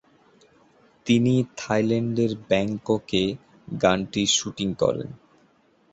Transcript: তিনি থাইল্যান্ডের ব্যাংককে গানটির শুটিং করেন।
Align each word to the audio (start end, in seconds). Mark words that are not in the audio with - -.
তিনি 1.05 1.33
থাইল্যান্ডের 1.57 2.31
ব্যাংককে 2.49 3.23
গানটির 3.81 4.29
শুটিং 4.37 4.69
করেন। 4.73 5.09